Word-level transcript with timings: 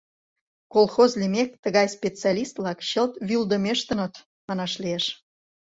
Колхоз 0.73 1.11
лиймек, 1.19 1.49
тыгай 1.63 1.87
«специалист-влак» 1.97 2.79
чылт 2.89 3.13
вӱлдымештыныт, 3.27 4.13
манаш 4.47 4.73
лиеш. 4.81 5.05